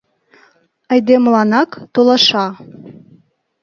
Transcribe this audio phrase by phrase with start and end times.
[0.91, 2.45] Айдемыланак, толаша.